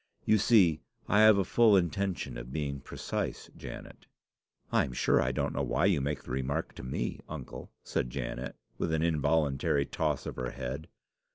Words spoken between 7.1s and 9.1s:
uncle," said Janet, with an